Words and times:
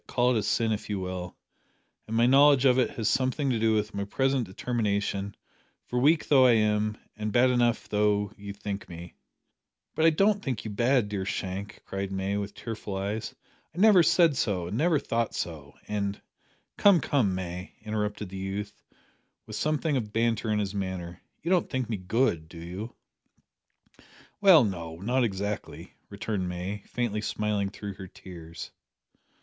Call 0.07 0.35
it 0.35 0.41
sin 0.41 0.71
if 0.71 0.89
you 0.89 0.99
will 0.99 1.37
and 2.07 2.17
my 2.17 2.25
knowledge 2.25 2.65
of 2.65 2.79
it 2.79 2.89
has 2.89 3.07
something 3.07 3.51
to 3.51 3.59
do 3.59 3.75
with 3.75 3.93
my 3.93 4.03
present 4.03 4.47
determination, 4.47 5.35
for, 5.85 5.99
weak 5.99 6.27
though 6.27 6.47
I 6.47 6.53
am, 6.53 6.97
and 7.15 7.31
bad 7.31 7.55
though 7.91 8.31
you 8.35 8.51
think 8.51 8.89
me" 8.89 9.13
"But 9.95 10.05
I 10.05 10.09
don't 10.09 10.41
think 10.41 10.65
you 10.65 10.71
bad, 10.71 11.07
dear 11.07 11.23
Shank," 11.23 11.83
cried 11.85 12.11
May, 12.11 12.35
with 12.35 12.55
tearful 12.55 12.95
eyes; 12.97 13.35
"I 13.75 13.77
never 13.77 14.01
said 14.01 14.35
so, 14.35 14.65
and 14.65 14.75
never 14.75 14.97
thought 14.97 15.35
so, 15.35 15.75
and" 15.87 16.19
"Come, 16.79 16.99
come, 16.99 17.35
May," 17.35 17.75
interrupted 17.85 18.29
the 18.29 18.37
youth, 18.37 18.81
with 19.45 19.55
something 19.55 19.95
of 19.97 20.11
banter 20.11 20.49
in 20.49 20.57
his 20.57 20.73
manner, 20.73 21.21
"you 21.43 21.51
don't 21.51 21.69
think 21.69 21.87
me 21.91 21.97
good, 21.97 22.49
do 22.49 22.57
you?" 22.57 22.95
"Well, 24.41 24.63
no 24.63 24.95
not 24.95 25.23
exactly," 25.23 25.93
returned 26.09 26.49
May, 26.49 26.79
faintly 26.87 27.21
smiling 27.21 27.69
through 27.69 27.93
her 27.93 28.07
tears. 28.07 28.71